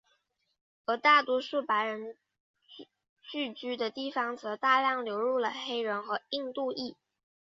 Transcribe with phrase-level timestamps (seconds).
[0.85, 2.17] 而大多数白人
[3.21, 6.97] 聚居的地方则大量流入了黑人和印度裔。